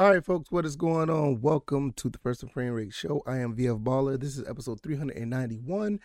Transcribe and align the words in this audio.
All 0.00 0.08
right, 0.12 0.24
folks, 0.24 0.50
what 0.50 0.64
is 0.64 0.76
going 0.76 1.10
on? 1.10 1.42
Welcome 1.42 1.92
to 1.96 2.08
the 2.08 2.16
First 2.16 2.42
and 2.42 2.50
Frame 2.50 2.72
Rate 2.72 2.94
Show. 2.94 3.22
I 3.26 3.36
am 3.36 3.54
VF 3.54 3.84
Baller. 3.84 4.18
This 4.18 4.38
is 4.38 4.48
episode 4.48 4.80
391, 4.82 6.00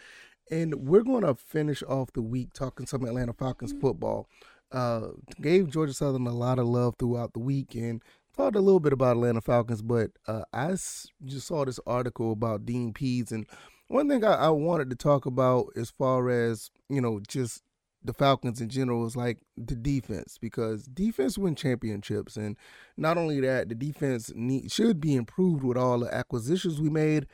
and 0.51 0.75
we're 0.75 1.01
going 1.03 1.23
to 1.23 1.33
finish 1.33 1.81
off 1.83 2.11
the 2.11 2.21
week 2.21 2.51
talking 2.51 2.87
some 2.87 3.05
Atlanta 3.05 3.31
Falcons 3.31 3.73
football. 3.79 4.27
Uh, 4.69 5.11
gave 5.41 5.69
Georgia 5.69 5.93
Southern 5.93 6.27
a 6.27 6.33
lot 6.33 6.59
of 6.59 6.67
love 6.67 6.95
throughout 6.99 7.31
the 7.31 7.39
week 7.39 7.73
and 7.73 8.03
talked 8.35 8.57
a 8.57 8.59
little 8.59 8.81
bit 8.81 8.91
about 8.91 9.15
Atlanta 9.15 9.39
Falcons, 9.39 9.81
but 9.81 10.11
uh, 10.27 10.41
I 10.51 10.73
s- 10.73 11.07
just 11.23 11.47
saw 11.47 11.63
this 11.63 11.79
article 11.87 12.33
about 12.33 12.65
Dean 12.65 12.91
Pees, 12.91 13.31
and 13.31 13.47
one 13.87 14.09
thing 14.09 14.25
I, 14.25 14.33
I 14.33 14.49
wanted 14.49 14.89
to 14.89 14.97
talk 14.97 15.25
about 15.25 15.67
as 15.77 15.89
far 15.89 16.29
as, 16.29 16.69
you 16.89 16.99
know, 16.99 17.21
just 17.29 17.63
the 18.05 18.13
Falcons 18.13 18.61
in 18.61 18.69
general 18.69 19.05
is 19.05 19.15
like 19.15 19.39
the 19.57 19.75
defense 19.75 20.37
because 20.39 20.83
defense 20.83 21.37
win 21.37 21.55
championships, 21.55 22.37
and 22.37 22.55
not 22.97 23.17
only 23.17 23.39
that, 23.41 23.69
the 23.69 23.75
defense 23.75 24.31
need, 24.35 24.71
should 24.71 25.01
be 25.01 25.15
improved 25.15 25.63
with 25.63 25.77
all 25.77 25.99
the 25.99 26.13
acquisitions 26.13 26.79
we 26.79 26.89
made. 26.89 27.27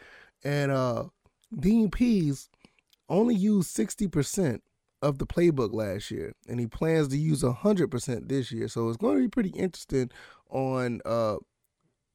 And 0.43 0.71
uh, 0.71 1.05
Dean 1.55 1.91
Pees 1.91 2.49
only 3.09 3.35
used 3.35 3.69
sixty 3.69 4.07
percent 4.07 4.63
of 5.01 5.17
the 5.17 5.27
playbook 5.27 5.73
last 5.73 6.09
year, 6.09 6.33
and 6.47 6.59
he 6.59 6.67
plans 6.67 7.09
to 7.09 7.17
use 7.17 7.43
hundred 7.43 7.89
percent 7.89 8.29
this 8.29 8.51
year. 8.51 8.67
So 8.67 8.87
it's 8.87 8.97
going 8.97 9.17
to 9.17 9.21
be 9.21 9.29
pretty 9.29 9.49
interesting 9.49 10.09
on 10.49 11.01
uh, 11.05 11.37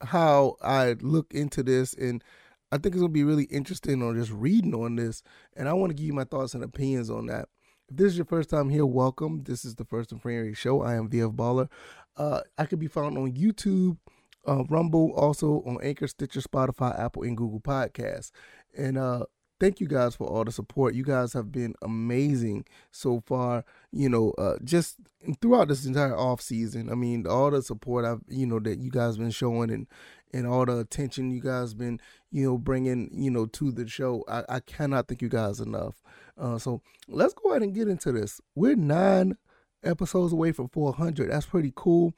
how 0.02 0.56
I 0.62 0.96
look 1.00 1.32
into 1.34 1.62
this 1.62 1.94
and. 1.94 2.24
I 2.72 2.78
think 2.78 2.96
it's 2.96 3.00
gonna 3.00 3.12
be 3.12 3.22
really 3.22 3.44
interesting 3.44 4.02
on 4.02 4.16
just 4.16 4.32
reading 4.32 4.74
on 4.74 4.96
this, 4.96 5.22
and 5.56 5.68
I 5.68 5.72
want 5.72 5.90
to 5.90 5.94
give 5.94 6.04
you 6.04 6.12
my 6.12 6.24
thoughts 6.24 6.52
and 6.52 6.64
opinions 6.64 7.08
on 7.08 7.26
that. 7.26 7.48
If 7.88 7.96
this 7.96 8.06
is 8.12 8.16
your 8.18 8.24
first 8.24 8.50
time 8.50 8.68
here, 8.68 8.84
welcome. 8.84 9.44
This 9.44 9.64
is 9.64 9.76
the 9.76 9.84
First 9.84 10.10
and 10.10 10.20
Rate 10.24 10.56
Show. 10.56 10.82
I 10.82 10.96
am 10.96 11.08
VF 11.08 11.36
Baller. 11.36 11.68
Uh, 12.16 12.40
I 12.58 12.66
can 12.66 12.80
be 12.80 12.88
found 12.88 13.16
on 13.16 13.32
YouTube, 13.32 13.98
uh, 14.44 14.64
Rumble, 14.64 15.12
also 15.12 15.62
on 15.64 15.78
Anchor, 15.80 16.08
Stitcher, 16.08 16.40
Spotify, 16.40 16.98
Apple, 16.98 17.22
and 17.22 17.36
Google 17.36 17.60
Podcasts. 17.60 18.32
And 18.76 18.98
uh, 18.98 19.26
thank 19.60 19.78
you 19.78 19.86
guys 19.86 20.16
for 20.16 20.26
all 20.26 20.42
the 20.44 20.50
support. 20.50 20.96
You 20.96 21.04
guys 21.04 21.32
have 21.34 21.52
been 21.52 21.74
amazing 21.80 22.64
so 22.90 23.22
far. 23.24 23.64
You 23.92 24.08
know, 24.08 24.32
uh, 24.32 24.56
just 24.64 24.96
throughout 25.40 25.68
this 25.68 25.86
entire 25.86 26.16
off 26.16 26.40
season. 26.40 26.90
I 26.90 26.96
mean, 26.96 27.24
all 27.24 27.52
the 27.52 27.62
support 27.62 28.04
I've 28.04 28.22
you 28.28 28.46
know 28.46 28.58
that 28.58 28.80
you 28.80 28.90
guys 28.90 29.16
been 29.16 29.30
showing 29.30 29.70
and 29.70 29.86
and 30.32 30.44
all 30.44 30.66
the 30.66 30.78
attention 30.78 31.30
you 31.30 31.40
guys 31.40 31.72
been 31.72 32.00
you 32.36 32.44
know 32.44 32.58
bringing 32.58 33.08
you 33.14 33.30
know 33.30 33.46
to 33.46 33.72
the 33.72 33.88
show. 33.88 34.22
I, 34.28 34.44
I 34.48 34.60
cannot 34.60 35.08
thank 35.08 35.22
you 35.22 35.30
guys 35.30 35.58
enough. 35.58 36.02
Uh, 36.38 36.58
so 36.58 36.82
let's 37.08 37.32
go 37.32 37.50
ahead 37.50 37.62
and 37.62 37.74
get 37.74 37.88
into 37.88 38.12
this. 38.12 38.42
We're 38.54 38.76
nine 38.76 39.38
episodes 39.82 40.34
away 40.34 40.52
from 40.52 40.68
400. 40.68 41.30
That's 41.30 41.46
pretty 41.46 41.72
cool. 41.74 42.12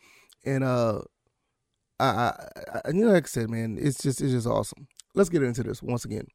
And 0.45 0.65
uh, 0.65 1.03
I, 2.01 2.05
I, 2.05 2.49
I 2.85 2.89
you 2.89 3.05
know, 3.07 3.13
like 3.13 3.27
I 3.27 3.29
said, 3.29 3.49
man, 3.49 3.79
it's 3.81 4.03
just 4.03 4.21
it's 4.21 4.33
just 4.33 4.49
awesome. 4.49 4.89
Let's 5.15 5.31
get 5.31 5.45
into 5.45 5.63
this 5.63 5.85
once 5.85 6.05
again. 6.05 6.27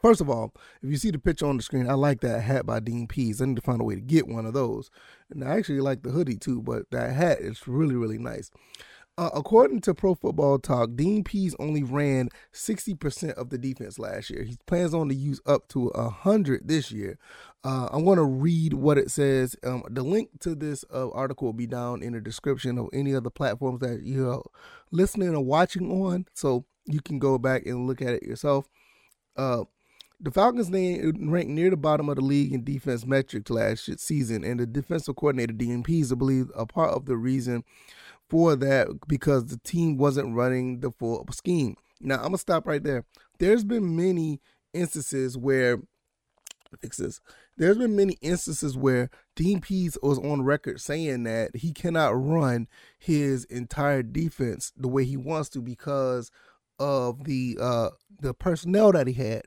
First 0.00 0.22
of 0.22 0.30
all, 0.30 0.54
if 0.82 0.90
you 0.90 0.96
see 0.96 1.10
the 1.10 1.18
picture 1.18 1.46
on 1.46 1.58
the 1.58 1.62
screen, 1.62 1.88
I 1.88 1.94
like 1.94 2.22
that 2.22 2.40
hat 2.40 2.64
by 2.64 2.80
Dean 2.80 3.06
Pees. 3.06 3.42
I 3.42 3.44
need 3.44 3.56
to 3.56 3.62
find 3.62 3.82
a 3.82 3.84
way 3.84 3.96
to 3.96 4.00
get 4.00 4.28
one 4.28 4.46
of 4.46 4.54
those. 4.54 4.90
And 5.30 5.44
I 5.44 5.58
actually 5.58 5.80
like 5.80 6.02
the 6.02 6.10
hoodie 6.10 6.38
too, 6.38 6.62
but 6.62 6.90
that 6.90 7.12
hat 7.14 7.40
is 7.40 7.68
really, 7.68 7.96
really 7.96 8.18
nice. 8.18 8.50
Uh, 9.16 9.30
according 9.32 9.80
to 9.80 9.94
Pro 9.94 10.16
Football 10.16 10.58
Talk, 10.58 10.96
Dean 10.96 11.22
Pees 11.22 11.54
only 11.60 11.84
ran 11.84 12.30
60% 12.52 13.34
of 13.34 13.48
the 13.48 13.58
defense 13.58 13.96
last 13.96 14.28
year. 14.28 14.42
He 14.42 14.56
plans 14.66 14.92
on 14.92 15.08
to 15.08 15.14
use 15.14 15.40
up 15.46 15.68
to 15.68 15.90
100 15.94 16.66
this 16.66 16.90
year. 16.90 17.16
Uh, 17.62 17.88
I'm 17.92 18.04
going 18.04 18.18
to 18.18 18.24
read 18.24 18.74
what 18.74 18.98
it 18.98 19.12
says. 19.12 19.54
Um, 19.62 19.84
the 19.88 20.02
link 20.02 20.30
to 20.40 20.56
this 20.56 20.84
uh, 20.92 21.10
article 21.10 21.46
will 21.46 21.52
be 21.52 21.68
down 21.68 22.02
in 22.02 22.12
the 22.12 22.20
description 22.20 22.76
of 22.76 22.88
any 22.92 23.12
of 23.12 23.22
the 23.22 23.30
platforms 23.30 23.80
that 23.80 24.00
you're 24.02 24.42
listening 24.90 25.32
or 25.32 25.44
watching 25.44 25.92
on, 25.92 26.26
so 26.34 26.64
you 26.84 27.00
can 27.00 27.20
go 27.20 27.38
back 27.38 27.66
and 27.66 27.86
look 27.86 28.02
at 28.02 28.14
it 28.14 28.24
yourself. 28.24 28.68
Uh, 29.36 29.62
the 30.18 30.32
Falcons 30.32 30.70
ranked 30.70 31.50
near 31.50 31.70
the 31.70 31.76
bottom 31.76 32.08
of 32.08 32.16
the 32.16 32.22
league 32.22 32.52
in 32.52 32.64
defense 32.64 33.06
metrics 33.06 33.50
last 33.50 34.00
season, 34.00 34.42
and 34.42 34.58
the 34.58 34.66
defensive 34.66 35.14
coordinator, 35.14 35.52
Dean 35.52 35.84
Pees, 35.84 36.10
I 36.10 36.16
believe 36.16 36.50
a 36.56 36.66
part 36.66 36.90
of 36.90 37.06
the 37.06 37.16
reason 37.16 37.62
for 38.28 38.56
that 38.56 38.88
because 39.06 39.46
the 39.46 39.58
team 39.58 39.96
wasn't 39.96 40.34
running 40.34 40.80
the 40.80 40.90
full 40.90 41.26
scheme. 41.32 41.76
Now, 42.00 42.16
I'm 42.16 42.22
going 42.22 42.32
to 42.32 42.38
stop 42.38 42.66
right 42.66 42.82
there. 42.82 43.04
There's 43.38 43.64
been 43.64 43.96
many 43.96 44.40
instances 44.72 45.38
where 45.38 45.78
fix 46.80 46.96
this. 46.96 47.20
There's 47.56 47.78
been 47.78 47.96
many 47.96 48.14
instances 48.20 48.76
where 48.76 49.10
Dean 49.36 49.60
Pees 49.60 49.96
was 50.02 50.18
on 50.18 50.42
record 50.42 50.80
saying 50.80 51.24
that 51.24 51.56
he 51.56 51.72
cannot 51.72 52.10
run 52.10 52.66
his 52.98 53.44
entire 53.44 54.02
defense 54.02 54.72
the 54.76 54.88
way 54.88 55.04
he 55.04 55.16
wants 55.16 55.48
to 55.50 55.60
because 55.60 56.30
of 56.80 57.24
the 57.24 57.56
uh 57.60 57.90
the 58.20 58.34
personnel 58.34 58.90
that 58.92 59.06
he 59.06 59.12
had. 59.12 59.42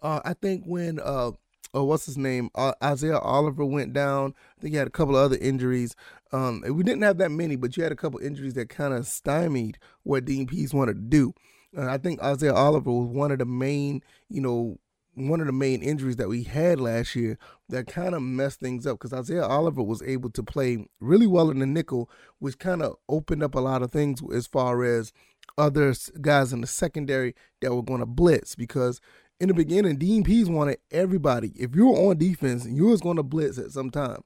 Uh 0.00 0.20
I 0.24 0.32
think 0.32 0.64
when 0.64 0.98
uh 0.98 1.32
oh, 1.74 1.84
what's 1.84 2.06
his 2.06 2.18
name? 2.18 2.50
Uh, 2.54 2.72
Isaiah 2.82 3.18
Oliver 3.18 3.64
went 3.64 3.92
down. 3.92 4.34
I 4.56 4.60
think 4.60 4.72
he 4.72 4.78
had 4.78 4.86
a 4.86 4.90
couple 4.90 5.16
of 5.16 5.24
other 5.24 5.38
injuries. 5.38 5.96
Um, 6.32 6.62
we 6.68 6.82
didn't 6.82 7.02
have 7.02 7.18
that 7.18 7.30
many, 7.30 7.56
but 7.56 7.76
you 7.76 7.82
had 7.82 7.92
a 7.92 7.96
couple 7.96 8.20
injuries 8.20 8.54
that 8.54 8.68
kind 8.68 8.94
of 8.94 9.06
stymied 9.06 9.78
what 10.02 10.24
Dean 10.24 10.46
Pees 10.46 10.74
wanted 10.74 10.94
to 10.94 11.00
do. 11.00 11.34
And 11.74 11.88
I 11.88 11.98
think 11.98 12.22
Isaiah 12.22 12.54
Oliver 12.54 12.90
was 12.90 13.08
one 13.08 13.30
of 13.32 13.38
the 13.38 13.46
main, 13.46 14.02
you 14.28 14.40
know, 14.40 14.78
one 15.14 15.40
of 15.40 15.46
the 15.46 15.52
main 15.52 15.82
injuries 15.82 16.16
that 16.16 16.28
we 16.28 16.42
had 16.42 16.80
last 16.80 17.14
year 17.14 17.38
that 17.68 17.86
kind 17.86 18.14
of 18.14 18.22
messed 18.22 18.60
things 18.60 18.86
up 18.86 18.98
because 18.98 19.12
Isaiah 19.12 19.44
Oliver 19.44 19.82
was 19.82 20.02
able 20.02 20.30
to 20.30 20.42
play 20.42 20.86
really 21.00 21.26
well 21.26 21.50
in 21.50 21.58
the 21.58 21.66
nickel, 21.66 22.10
which 22.38 22.58
kind 22.58 22.82
of 22.82 22.96
opened 23.08 23.42
up 23.42 23.54
a 23.54 23.60
lot 23.60 23.82
of 23.82 23.90
things 23.90 24.22
as 24.34 24.46
far 24.46 24.84
as 24.84 25.12
other 25.58 25.94
guys 26.20 26.52
in 26.52 26.62
the 26.62 26.66
secondary 26.66 27.34
that 27.60 27.74
were 27.74 27.82
going 27.82 28.00
to 28.00 28.06
blitz 28.06 28.54
because 28.54 29.00
in 29.42 29.48
the 29.48 29.54
beginning, 29.54 29.96
Dean 29.96 30.22
Pees 30.22 30.48
wanted 30.48 30.78
everybody. 30.92 31.50
If 31.56 31.74
you 31.74 31.88
were 31.88 31.96
on 31.96 32.16
defense, 32.16 32.64
you 32.64 32.84
was 32.86 33.00
going 33.00 33.16
to 33.16 33.24
blitz 33.24 33.58
at 33.58 33.72
some 33.72 33.90
time, 33.90 34.22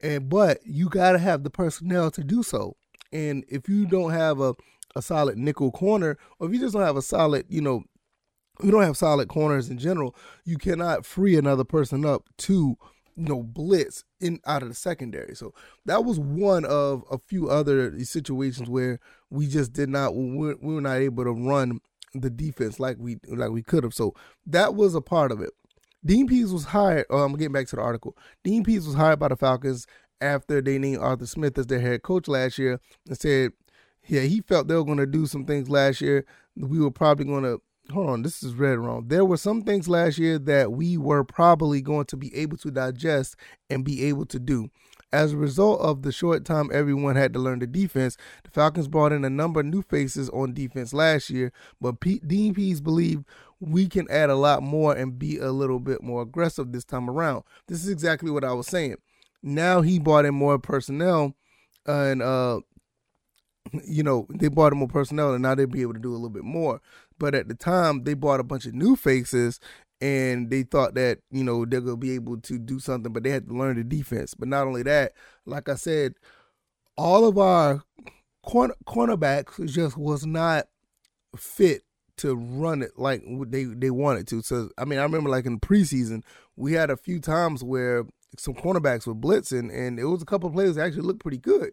and 0.00 0.28
but 0.28 0.58
you 0.64 0.88
got 0.88 1.12
to 1.12 1.20
have 1.20 1.44
the 1.44 1.50
personnel 1.50 2.10
to 2.10 2.24
do 2.24 2.42
so. 2.42 2.76
And 3.12 3.44
if 3.48 3.68
you 3.68 3.86
don't 3.86 4.10
have 4.10 4.40
a 4.40 4.54
a 4.96 5.02
solid 5.02 5.38
nickel 5.38 5.70
corner, 5.70 6.18
or 6.40 6.48
if 6.48 6.52
you 6.52 6.58
just 6.58 6.74
don't 6.74 6.82
have 6.82 6.96
a 6.96 7.02
solid, 7.02 7.46
you 7.48 7.60
know, 7.60 7.84
you 8.60 8.72
don't 8.72 8.82
have 8.82 8.96
solid 8.96 9.28
corners 9.28 9.70
in 9.70 9.78
general, 9.78 10.16
you 10.44 10.58
cannot 10.58 11.06
free 11.06 11.36
another 11.36 11.64
person 11.64 12.04
up 12.04 12.24
to 12.38 12.76
you 13.14 13.24
know 13.24 13.44
blitz 13.44 14.02
in 14.20 14.40
out 14.46 14.64
of 14.64 14.68
the 14.68 14.74
secondary. 14.74 15.36
So 15.36 15.54
that 15.84 16.04
was 16.04 16.18
one 16.18 16.64
of 16.64 17.04
a 17.08 17.18
few 17.18 17.48
other 17.48 17.96
situations 18.04 18.68
where 18.68 18.98
we 19.30 19.46
just 19.46 19.72
did 19.72 19.90
not 19.90 20.16
we 20.16 20.54
were 20.56 20.80
not 20.80 20.96
able 20.96 21.22
to 21.22 21.30
run 21.30 21.78
the 22.14 22.30
defense 22.30 22.80
like 22.80 22.96
we 22.98 23.18
like 23.28 23.50
we 23.50 23.62
could 23.62 23.84
have. 23.84 23.94
So 23.94 24.14
that 24.46 24.74
was 24.74 24.94
a 24.94 25.00
part 25.00 25.32
of 25.32 25.40
it. 25.40 25.50
Dean 26.04 26.26
Pees 26.26 26.52
was 26.52 26.66
hired. 26.66 27.06
Oh, 27.10 27.18
I'm 27.18 27.32
getting 27.32 27.52
back 27.52 27.66
to 27.68 27.76
the 27.76 27.82
article. 27.82 28.16
Dean 28.44 28.62
Pees 28.62 28.86
was 28.86 28.94
hired 28.94 29.18
by 29.18 29.28
the 29.28 29.36
Falcons 29.36 29.86
after 30.20 30.60
they 30.62 30.78
named 30.78 30.98
Arthur 30.98 31.26
Smith 31.26 31.58
as 31.58 31.66
their 31.66 31.80
head 31.80 32.02
coach 32.02 32.28
last 32.28 32.58
year 32.58 32.80
and 33.08 33.18
said, 33.18 33.52
yeah, 34.06 34.22
he 34.22 34.40
felt 34.40 34.68
they 34.68 34.74
were 34.74 34.84
going 34.84 34.98
to 34.98 35.06
do 35.06 35.26
some 35.26 35.44
things 35.44 35.68
last 35.68 36.00
year. 36.00 36.24
We 36.56 36.78
were 36.78 36.92
probably 36.92 37.24
going 37.24 37.42
to 37.42 37.60
hold 37.90 38.10
on, 38.10 38.22
this 38.22 38.42
is 38.42 38.54
read 38.54 38.78
wrong. 38.78 39.08
There 39.08 39.24
were 39.24 39.36
some 39.36 39.62
things 39.62 39.88
last 39.88 40.18
year 40.18 40.38
that 40.40 40.72
we 40.72 40.96
were 40.96 41.24
probably 41.24 41.80
going 41.80 42.06
to 42.06 42.16
be 42.16 42.34
able 42.34 42.56
to 42.58 42.70
digest 42.70 43.36
and 43.70 43.84
be 43.84 44.04
able 44.04 44.26
to 44.26 44.38
do. 44.38 44.70
As 45.12 45.32
a 45.32 45.36
result 45.36 45.80
of 45.80 46.02
the 46.02 46.12
short 46.12 46.44
time 46.44 46.68
everyone 46.72 47.16
had 47.16 47.32
to 47.34 47.38
learn 47.38 47.60
the 47.60 47.66
defense, 47.66 48.16
the 48.44 48.50
Falcons 48.50 48.88
brought 48.88 49.12
in 49.12 49.24
a 49.24 49.30
number 49.30 49.60
of 49.60 49.66
new 49.66 49.82
faces 49.82 50.28
on 50.30 50.52
defense 50.52 50.92
last 50.92 51.30
year, 51.30 51.52
but 51.80 52.00
P- 52.00 52.20
Dean 52.26 52.54
Pees 52.54 52.80
believe 52.80 53.24
we 53.60 53.88
can 53.88 54.10
add 54.10 54.30
a 54.30 54.34
lot 54.34 54.62
more 54.62 54.94
and 54.94 55.18
be 55.18 55.38
a 55.38 55.52
little 55.52 55.78
bit 55.78 56.02
more 56.02 56.22
aggressive 56.22 56.72
this 56.72 56.84
time 56.84 57.08
around. 57.08 57.44
This 57.68 57.82
is 57.82 57.88
exactly 57.88 58.30
what 58.30 58.44
I 58.44 58.52
was 58.52 58.66
saying. 58.66 58.96
Now 59.42 59.80
he 59.80 59.98
brought 59.98 60.24
in 60.24 60.34
more 60.34 60.58
personnel 60.58 61.34
and 61.86 62.20
uh 62.20 62.60
you 63.84 64.02
know, 64.02 64.26
they 64.30 64.48
bought 64.48 64.72
more 64.74 64.88
personnel 64.88 65.32
and 65.34 65.42
now 65.42 65.54
they'll 65.54 65.66
be 65.66 65.82
able 65.82 65.94
to 65.94 65.98
do 65.98 66.10
a 66.10 66.14
little 66.14 66.30
bit 66.30 66.44
more. 66.44 66.80
But 67.18 67.34
at 67.34 67.48
the 67.48 67.54
time, 67.54 68.04
they 68.04 68.14
bought 68.14 68.40
a 68.40 68.44
bunch 68.44 68.66
of 68.66 68.74
new 68.74 68.96
faces 68.96 69.58
and 70.00 70.50
they 70.50 70.62
thought 70.62 70.94
that, 70.94 71.18
you 71.30 71.42
know, 71.42 71.64
they're 71.64 71.80
to 71.80 71.96
be 71.96 72.12
able 72.12 72.38
to 72.42 72.58
do 72.58 72.78
something, 72.78 73.12
but 73.12 73.22
they 73.22 73.30
had 73.30 73.48
to 73.48 73.54
learn 73.54 73.76
the 73.76 73.84
defense. 73.84 74.34
But 74.34 74.48
not 74.48 74.66
only 74.66 74.82
that, 74.82 75.12
like 75.46 75.68
I 75.68 75.74
said, 75.74 76.14
all 76.96 77.26
of 77.26 77.38
our 77.38 77.82
corner, 78.42 78.74
cornerbacks 78.86 79.64
just 79.70 79.96
was 79.96 80.26
not 80.26 80.66
fit 81.36 81.82
to 82.18 82.34
run 82.34 82.82
it 82.82 82.92
like 82.96 83.22
they, 83.48 83.64
they 83.64 83.90
wanted 83.90 84.26
to. 84.28 84.42
So, 84.42 84.70
I 84.78 84.84
mean, 84.84 84.98
I 84.98 85.02
remember 85.02 85.30
like 85.30 85.46
in 85.46 85.60
preseason, 85.60 86.22
we 86.56 86.72
had 86.72 86.90
a 86.90 86.96
few 86.96 87.20
times 87.20 87.62
where 87.62 88.04
some 88.38 88.54
cornerbacks 88.54 89.06
were 89.06 89.14
blitzing 89.14 89.74
and 89.74 89.98
it 89.98 90.04
was 90.04 90.22
a 90.22 90.26
couple 90.26 90.50
players 90.50 90.76
that 90.76 90.86
actually 90.86 91.02
looked 91.02 91.20
pretty 91.20 91.38
good. 91.38 91.72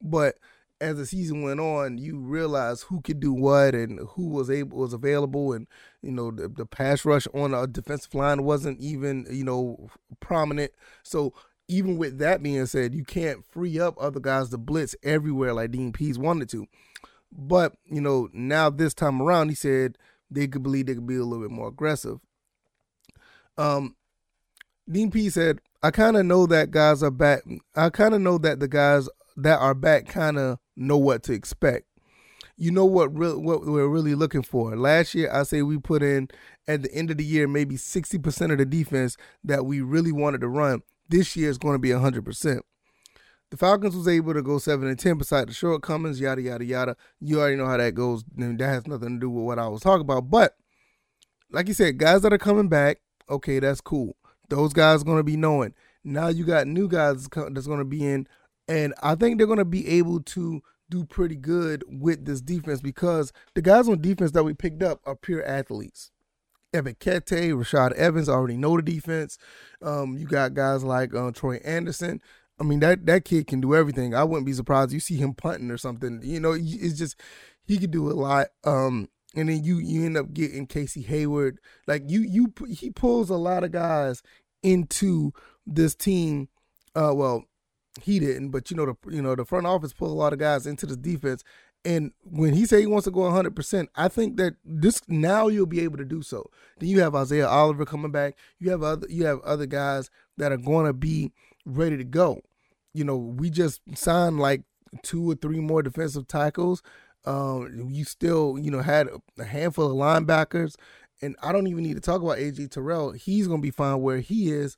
But 0.00 0.36
as 0.80 0.96
the 0.96 1.06
season 1.06 1.42
went 1.42 1.60
on, 1.60 1.98
you 1.98 2.18
realize 2.18 2.82
who 2.82 3.00
could 3.00 3.20
do 3.20 3.32
what 3.32 3.74
and 3.74 4.00
who 4.10 4.28
was 4.28 4.50
able 4.50 4.78
was 4.78 4.92
available, 4.92 5.52
and 5.52 5.66
you 6.02 6.12
know 6.12 6.30
the, 6.30 6.48
the 6.48 6.66
pass 6.66 7.04
rush 7.04 7.26
on 7.34 7.54
a 7.54 7.66
defensive 7.66 8.14
line 8.14 8.44
wasn't 8.44 8.80
even 8.80 9.26
you 9.30 9.44
know 9.44 9.88
prominent. 10.20 10.72
So 11.02 11.34
even 11.66 11.98
with 11.98 12.18
that 12.18 12.42
being 12.42 12.66
said, 12.66 12.94
you 12.94 13.04
can't 13.04 13.44
free 13.44 13.78
up 13.78 13.96
other 14.00 14.20
guys 14.20 14.48
to 14.50 14.58
blitz 14.58 14.94
everywhere 15.02 15.52
like 15.52 15.70
Dean 15.70 15.92
Pees 15.92 16.18
wanted 16.18 16.48
to. 16.50 16.66
But 17.32 17.74
you 17.86 18.00
know, 18.00 18.28
now 18.32 18.70
this 18.70 18.94
time 18.94 19.20
around, 19.20 19.48
he 19.48 19.54
said 19.54 19.98
they 20.30 20.46
could 20.46 20.62
believe 20.62 20.86
they 20.86 20.94
could 20.94 21.06
be 21.06 21.16
a 21.16 21.24
little 21.24 21.44
bit 21.44 21.54
more 21.54 21.68
aggressive. 21.68 22.20
Um, 23.56 23.96
Dean 24.90 25.10
Pees 25.10 25.34
said, 25.34 25.58
"I 25.82 25.90
kind 25.90 26.16
of 26.16 26.24
know 26.24 26.46
that 26.46 26.70
guys 26.70 27.02
are 27.02 27.10
back. 27.10 27.42
I 27.74 27.90
kind 27.90 28.14
of 28.14 28.20
know 28.20 28.38
that 28.38 28.60
the 28.60 28.68
guys 28.68 29.08
that 29.38 29.58
are 29.60 29.74
back 29.74 30.06
kind 30.06 30.38
of 30.38 30.58
know 30.76 30.98
what 30.98 31.22
to 31.24 31.32
expect. 31.32 31.86
You 32.56 32.72
know 32.72 32.84
what 32.84 33.16
real 33.16 33.40
what 33.40 33.64
we're 33.64 33.88
really 33.88 34.16
looking 34.16 34.42
for. 34.42 34.76
Last 34.76 35.14
year, 35.14 35.30
I 35.32 35.44
say 35.44 35.62
we 35.62 35.78
put 35.78 36.02
in 36.02 36.28
at 36.66 36.82
the 36.82 36.92
end 36.92 37.10
of 37.10 37.16
the 37.16 37.24
year 37.24 37.46
maybe 37.46 37.76
sixty 37.76 38.18
percent 38.18 38.50
of 38.50 38.58
the 38.58 38.66
defense 38.66 39.16
that 39.44 39.64
we 39.64 39.80
really 39.80 40.10
wanted 40.10 40.40
to 40.40 40.48
run. 40.48 40.82
This 41.08 41.36
year 41.36 41.48
is 41.50 41.58
going 41.58 41.74
to 41.74 41.78
be 41.78 41.92
hundred 41.92 42.24
percent." 42.24 42.64
The 43.50 43.56
Falcons 43.56 43.96
was 43.96 44.08
able 44.08 44.34
to 44.34 44.42
go 44.42 44.58
seven 44.58 44.88
and 44.88 44.98
ten 44.98 45.16
beside 45.16 45.48
the 45.48 45.54
shortcomings, 45.54 46.20
yada 46.20 46.42
yada 46.42 46.64
yada. 46.64 46.96
You 47.20 47.40
already 47.40 47.56
know 47.56 47.66
how 47.66 47.76
that 47.76 47.94
goes. 47.94 48.24
that 48.36 48.60
has 48.60 48.86
nothing 48.86 49.14
to 49.14 49.20
do 49.20 49.30
with 49.30 49.44
what 49.44 49.58
I 49.58 49.68
was 49.68 49.80
talking 49.80 50.02
about. 50.02 50.28
But 50.28 50.54
like 51.50 51.68
you 51.68 51.74
said, 51.74 51.96
guys 51.96 52.22
that 52.22 52.32
are 52.32 52.38
coming 52.38 52.68
back, 52.68 52.98
okay, 53.30 53.60
that's 53.60 53.80
cool. 53.80 54.16
Those 54.48 54.72
guys 54.72 55.02
are 55.02 55.04
going 55.04 55.18
to 55.18 55.24
be 55.24 55.36
knowing. 55.36 55.74
Now 56.04 56.28
you 56.28 56.44
got 56.44 56.66
new 56.66 56.88
guys 56.88 57.26
that's 57.28 57.66
going 57.66 57.78
to 57.78 57.84
be 57.84 58.04
in, 58.04 58.26
and 58.68 58.94
I 59.02 59.14
think 59.14 59.38
they're 59.38 59.46
going 59.46 59.58
to 59.58 59.64
be 59.64 59.88
able 59.88 60.20
to 60.20 60.60
do 60.90 61.04
pretty 61.04 61.36
good 61.36 61.84
with 61.88 62.24
this 62.24 62.40
defense 62.40 62.80
because 62.80 63.32
the 63.54 63.62
guys 63.62 63.88
on 63.88 64.00
defense 64.00 64.30
that 64.32 64.44
we 64.44 64.54
picked 64.54 64.82
up 64.82 65.00
are 65.04 65.16
pure 65.16 65.44
athletes. 65.44 66.10
Evan 66.72 66.94
Kete, 66.96 67.52
Rashaan 67.52 67.92
Evans 67.92 68.28
already 68.28 68.56
know 68.56 68.76
the 68.76 68.82
defense. 68.82 69.38
Um, 69.80 70.18
you 70.18 70.26
got 70.26 70.54
guys 70.54 70.84
like 70.84 71.14
uh, 71.14 71.30
Troy 71.30 71.56
Andersen 71.64 72.20
I 72.60 72.64
mean 72.64 72.80
that 72.80 73.06
that 73.06 73.24
kid 73.24 73.46
can 73.46 73.60
do 73.60 73.74
everything. 73.74 74.14
I 74.14 74.24
wouldn't 74.24 74.46
be 74.46 74.52
surprised 74.52 74.92
you 74.92 75.00
see 75.00 75.16
him 75.16 75.34
punting 75.34 75.70
or 75.70 75.78
something. 75.78 76.20
You 76.22 76.40
know, 76.40 76.56
it's 76.58 76.98
just 76.98 77.20
he 77.66 77.78
could 77.78 77.90
do 77.90 78.10
a 78.10 78.12
lot. 78.12 78.48
Um, 78.64 79.08
and 79.36 79.48
then 79.48 79.62
you 79.62 79.78
you 79.78 80.04
end 80.04 80.16
up 80.16 80.32
getting 80.32 80.66
Casey 80.66 81.02
Hayward. 81.02 81.58
Like 81.86 82.02
you 82.06 82.20
you 82.20 82.52
he 82.68 82.90
pulls 82.90 83.30
a 83.30 83.36
lot 83.36 83.64
of 83.64 83.72
guys 83.72 84.22
into 84.62 85.32
this 85.66 85.94
team. 85.94 86.48
Uh, 86.94 87.12
well, 87.14 87.44
he 88.02 88.18
didn't, 88.18 88.50
but 88.50 88.70
you 88.70 88.76
know 88.76 88.86
the 88.86 88.96
you 89.14 89.22
know 89.22 89.34
the 89.34 89.44
front 89.44 89.66
office 89.66 89.92
pulled 89.92 90.10
a 90.10 90.14
lot 90.14 90.32
of 90.32 90.38
guys 90.38 90.66
into 90.66 90.86
the 90.86 90.96
defense. 90.96 91.42
And 91.84 92.10
when 92.24 92.54
he 92.54 92.66
said 92.66 92.80
he 92.80 92.86
wants 92.86 93.04
to 93.04 93.12
go 93.12 93.20
100%, 93.20 93.86
I 93.94 94.08
think 94.08 94.36
that 94.36 94.54
this 94.64 95.00
now 95.06 95.46
you'll 95.46 95.64
be 95.64 95.80
able 95.80 95.96
to 95.98 96.04
do 96.04 96.22
so. 96.22 96.50
Then 96.78 96.88
you 96.88 97.00
have 97.00 97.14
Isaiah 97.14 97.46
Oliver 97.46 97.84
coming 97.84 98.10
back. 98.10 98.36
You 98.58 98.70
have 98.70 98.82
other 98.82 99.06
you 99.08 99.24
have 99.26 99.40
other 99.42 99.66
guys 99.66 100.10
that 100.38 100.50
are 100.50 100.56
going 100.56 100.86
to 100.86 100.92
be 100.92 101.30
ready 101.64 101.96
to 101.96 102.04
go 102.04 102.42
you 102.98 103.04
know, 103.04 103.16
we 103.16 103.48
just 103.48 103.80
signed 103.94 104.40
like 104.40 104.62
two 105.02 105.30
or 105.30 105.34
three 105.36 105.60
more 105.60 105.82
defensive 105.82 106.26
tackles. 106.26 106.82
Um, 107.24 107.88
you 107.90 108.04
still, 108.04 108.58
you 108.58 108.70
know, 108.70 108.80
had 108.80 109.08
a 109.38 109.44
handful 109.44 109.86
of 109.86 109.92
linebackers, 109.92 110.74
and 111.20 111.36
I 111.42 111.52
don't 111.52 111.66
even 111.66 111.84
need 111.84 111.94
to 111.94 112.00
talk 112.00 112.22
about 112.22 112.38
AJ 112.38 112.70
Terrell. 112.70 113.12
He's 113.12 113.46
gonna 113.46 113.62
be 113.62 113.70
fine 113.70 114.00
where 114.00 114.18
he 114.18 114.50
is. 114.50 114.76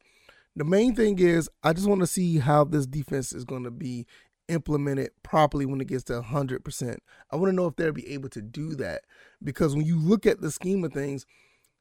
The 0.57 0.65
main 0.65 0.95
thing 0.95 1.19
is, 1.19 1.49
I 1.63 1.73
just 1.73 1.89
want 1.89 2.01
to 2.01 2.07
see 2.07 2.39
how 2.39 2.65
this 2.65 2.87
defense 2.87 3.33
is 3.33 3.45
going 3.45 3.65
to 3.65 3.71
be 3.71 4.07
implemented 4.49 5.11
properly 5.23 5.65
when 5.65 5.81
it 5.81 5.87
gets 5.87 6.05
to 6.05 6.21
100%. 6.21 6.97
I 7.31 7.37
want 7.37 7.51
to 7.51 7.57
know 7.57 7.67
if 7.67 7.77
they'll 7.77 7.93
be 7.93 8.13
able 8.13 8.29
to 8.31 8.43
do 8.43 8.75
that 8.77 9.03
because 9.43 9.77
when 9.77 9.87
you 9.87 9.99
look 9.99 10.27
at 10.27 10.41
the 10.41 10.51
scheme 10.51 10.85
of 10.85 10.93
things, 10.93 11.25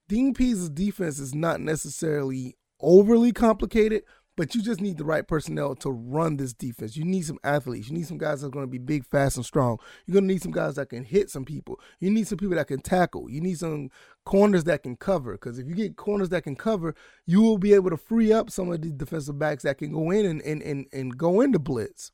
Dean 0.07 0.33
Pees' 0.33 0.69
defense 0.69 1.19
is 1.19 1.33
not 1.33 1.61
necessarily 1.61 2.55
overly 2.79 3.31
complicated, 3.31 4.03
but 4.39 4.55
you 4.55 4.61
just 4.61 4.79
need 4.79 4.97
the 4.97 5.03
right 5.03 5.27
personnel 5.27 5.75
to 5.75 5.91
run 5.91 6.37
this 6.37 6.53
defense. 6.53 6.95
You 6.95 7.03
need 7.03 7.25
some 7.25 7.39
athletes. 7.43 7.89
You 7.89 7.97
need 7.97 8.07
some 8.07 8.17
guys 8.17 8.39
that 8.39 8.47
are 8.47 8.51
going 8.51 8.63
to 8.63 8.71
be 8.71 8.77
big, 8.77 9.05
fast, 9.05 9.35
and 9.35 9.45
strong. 9.45 9.79
You're 10.05 10.13
going 10.13 10.29
to 10.29 10.33
need 10.33 10.41
some 10.41 10.53
guys 10.53 10.75
that 10.75 10.87
can 10.87 11.03
hit 11.03 11.29
some 11.29 11.43
people. 11.43 11.77
You 11.99 12.09
need 12.09 12.25
some 12.25 12.37
people 12.37 12.55
that 12.55 12.67
can 12.67 12.79
tackle. 12.79 13.29
You 13.29 13.41
need 13.41 13.59
some 13.59 13.89
corners 14.23 14.63
that 14.63 14.83
can 14.83 14.95
cover. 14.95 15.33
Because 15.33 15.59
if 15.59 15.67
you 15.67 15.75
get 15.75 15.97
corners 15.97 16.29
that 16.29 16.43
can 16.43 16.55
cover, 16.55 16.95
you 17.25 17.41
will 17.41 17.57
be 17.57 17.73
able 17.73 17.89
to 17.89 17.97
free 17.97 18.31
up 18.31 18.49
some 18.49 18.71
of 18.71 18.81
these 18.81 18.93
defensive 18.93 19.37
backs 19.37 19.63
that 19.63 19.77
can 19.77 19.91
go 19.91 20.09
in 20.09 20.25
and, 20.25 20.41
and, 20.43 20.61
and, 20.63 20.85
and 20.93 21.17
go 21.17 21.41
into 21.41 21.59
blitz. 21.59 22.13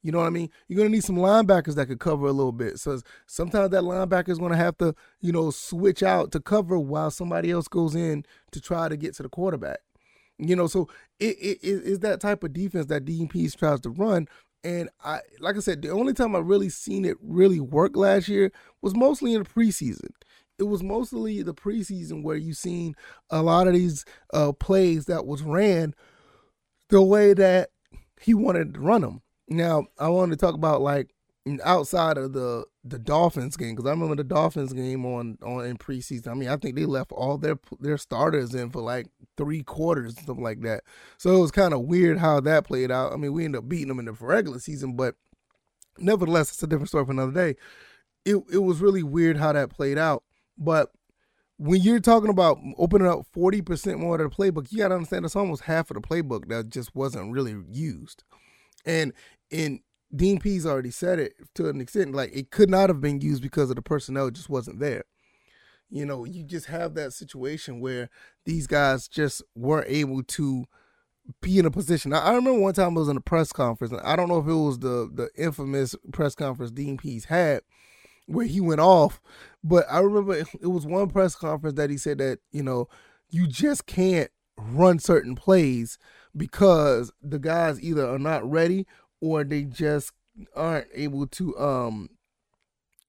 You 0.00 0.12
know 0.12 0.18
what 0.18 0.28
I 0.28 0.30
mean? 0.30 0.50
You're 0.68 0.76
going 0.76 0.88
to 0.88 0.94
need 0.94 1.02
some 1.02 1.16
linebackers 1.16 1.74
that 1.74 1.86
could 1.86 1.98
cover 1.98 2.28
a 2.28 2.32
little 2.32 2.52
bit. 2.52 2.78
So 2.78 3.00
sometimes 3.26 3.70
that 3.70 3.82
linebacker 3.82 4.28
is 4.28 4.38
going 4.38 4.52
to 4.52 4.56
have 4.56 4.78
to, 4.78 4.94
you 5.20 5.32
know, 5.32 5.50
switch 5.50 6.04
out 6.04 6.30
to 6.30 6.40
cover 6.40 6.78
while 6.78 7.10
somebody 7.10 7.50
else 7.50 7.66
goes 7.66 7.96
in 7.96 8.24
to 8.52 8.60
try 8.60 8.88
to 8.88 8.96
get 8.96 9.16
to 9.16 9.24
the 9.24 9.28
quarterback. 9.28 9.78
You 10.38 10.54
know, 10.54 10.66
so 10.66 10.88
it, 11.18 11.36
it, 11.40 11.58
is 11.62 12.00
that 12.00 12.20
type 12.20 12.44
of 12.44 12.52
defense 12.52 12.86
that 12.86 13.04
Pees 13.04 13.54
tries 13.54 13.80
to 13.80 13.90
run. 13.90 14.28
And 14.64 14.88
I, 15.04 15.20
like 15.40 15.56
I 15.56 15.60
said, 15.60 15.82
the 15.82 15.90
only 15.90 16.12
time 16.12 16.34
I 16.34 16.40
really 16.40 16.68
seen 16.68 17.04
it 17.04 17.16
really 17.20 17.60
work 17.60 17.96
last 17.96 18.28
year 18.28 18.52
was 18.82 18.94
mostly 18.94 19.34
in 19.34 19.42
the 19.42 19.48
preseason. 19.48 20.10
It 20.58 20.64
was 20.64 20.82
mostly 20.82 21.42
the 21.42 21.54
preseason 21.54 22.22
where 22.22 22.36
you 22.36 22.52
seen 22.52 22.94
a 23.30 23.42
lot 23.42 23.68
of 23.68 23.74
these 23.74 24.04
uh, 24.32 24.52
plays 24.52 25.06
that 25.06 25.26
was 25.26 25.42
ran 25.42 25.94
the 26.90 27.02
way 27.02 27.32
that 27.34 27.70
he 28.20 28.34
wanted 28.34 28.74
to 28.74 28.80
run 28.80 29.02
them. 29.02 29.22
Now 29.48 29.86
I 29.98 30.08
wanted 30.08 30.38
to 30.38 30.44
talk 30.44 30.54
about 30.54 30.82
like 30.82 31.14
outside 31.64 32.18
of 32.18 32.32
the 32.32 32.64
the 32.84 32.98
Dolphins 32.98 33.56
game 33.56 33.74
because 33.74 33.86
I 33.86 33.92
remember 33.92 34.16
the 34.16 34.24
Dolphins 34.24 34.72
game 34.72 35.04
on 35.06 35.38
on 35.42 35.64
in 35.64 35.78
preseason. 35.78 36.28
I 36.28 36.34
mean, 36.34 36.48
I 36.48 36.56
think 36.56 36.76
they 36.76 36.84
left 36.84 37.12
all 37.12 37.38
their 37.38 37.58
their 37.80 37.98
starters 37.98 38.54
in 38.54 38.70
for 38.70 38.82
like 38.82 39.06
three 39.36 39.62
quarters 39.62 40.16
something 40.16 40.42
like 40.42 40.60
that. 40.62 40.84
So 41.16 41.36
it 41.36 41.40
was 41.40 41.50
kind 41.50 41.74
of 41.74 41.82
weird 41.82 42.18
how 42.18 42.40
that 42.40 42.64
played 42.64 42.90
out. 42.90 43.12
I 43.12 43.16
mean, 43.16 43.32
we 43.32 43.44
ended 43.44 43.60
up 43.60 43.68
beating 43.68 43.88
them 43.88 43.98
in 43.98 44.06
the 44.06 44.12
regular 44.12 44.58
season, 44.58 44.96
but 44.96 45.14
nevertheless, 45.98 46.50
it's 46.50 46.62
a 46.62 46.66
different 46.66 46.88
story 46.88 47.04
for 47.04 47.12
another 47.12 47.32
day. 47.32 47.56
It 48.24 48.36
it 48.52 48.62
was 48.62 48.80
really 48.80 49.02
weird 49.02 49.36
how 49.36 49.52
that 49.52 49.70
played 49.70 49.98
out, 49.98 50.24
but 50.56 50.90
when 51.58 51.82
you're 51.82 51.98
talking 51.98 52.30
about 52.30 52.58
opening 52.76 53.08
up 53.08 53.26
40% 53.34 53.98
more 53.98 54.20
of 54.20 54.30
the 54.30 54.34
playbook, 54.34 54.70
you 54.70 54.78
got 54.78 54.88
to 54.88 54.94
understand 54.94 55.24
it's 55.24 55.34
almost 55.34 55.64
half 55.64 55.90
of 55.90 55.96
the 55.96 56.00
playbook 56.00 56.48
that 56.48 56.70
just 56.70 56.94
wasn't 56.94 57.32
really 57.32 57.56
used. 57.68 58.22
And 58.86 59.12
in 59.50 59.80
Dean 60.14 60.38
Pees 60.38 60.66
already 60.66 60.90
said 60.90 61.18
it 61.18 61.34
to 61.54 61.68
an 61.68 61.80
extent. 61.80 62.14
Like 62.14 62.34
it 62.34 62.50
could 62.50 62.70
not 62.70 62.88
have 62.88 63.00
been 63.00 63.20
used 63.20 63.42
because 63.42 63.70
of 63.70 63.76
the 63.76 63.82
personnel 63.82 64.30
just 64.30 64.48
wasn't 64.48 64.80
there. 64.80 65.04
You 65.90 66.04
know, 66.04 66.24
you 66.24 66.44
just 66.44 66.66
have 66.66 66.94
that 66.94 67.12
situation 67.12 67.80
where 67.80 68.10
these 68.44 68.66
guys 68.66 69.08
just 69.08 69.42
weren't 69.54 69.88
able 69.88 70.22
to 70.22 70.66
be 71.40 71.58
in 71.58 71.66
a 71.66 71.70
position. 71.70 72.12
I, 72.12 72.18
I 72.18 72.34
remember 72.34 72.60
one 72.60 72.74
time 72.74 72.96
I 72.96 73.00
was 73.00 73.08
in 73.08 73.16
a 73.16 73.22
press 73.22 73.52
conference, 73.52 73.92
and 73.92 74.02
I 74.02 74.16
don't 74.16 74.28
know 74.28 74.38
if 74.38 74.46
it 74.46 74.52
was 74.52 74.78
the 74.78 75.10
the 75.12 75.30
infamous 75.36 75.94
press 76.12 76.34
conference 76.34 76.70
Dean 76.70 76.96
Pees 76.96 77.26
had 77.26 77.62
where 78.28 78.46
he 78.46 78.60
went 78.60 78.80
off, 78.80 79.20
but 79.64 79.86
I 79.90 80.00
remember 80.00 80.34
it 80.34 80.66
was 80.66 80.86
one 80.86 81.08
press 81.08 81.34
conference 81.34 81.76
that 81.76 81.90
he 81.90 81.96
said 81.96 82.18
that, 82.18 82.40
you 82.52 82.62
know, 82.62 82.86
you 83.30 83.46
just 83.46 83.86
can't 83.86 84.30
run 84.58 84.98
certain 84.98 85.34
plays 85.34 85.98
because 86.36 87.10
the 87.22 87.38
guys 87.38 87.80
either 87.80 88.06
are 88.06 88.18
not 88.18 88.48
ready 88.48 88.86
or 89.20 89.44
they 89.44 89.64
just 89.64 90.12
aren't 90.54 90.86
able 90.94 91.26
to 91.26 91.58
um 91.58 92.08